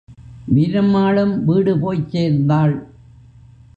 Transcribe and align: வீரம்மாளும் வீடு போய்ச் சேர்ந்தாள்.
வீரம்மாளும் 0.55 1.43
வீடு 1.43 1.79
போய்ச் 1.79 2.09
சேர்ந்தாள். 2.09 2.75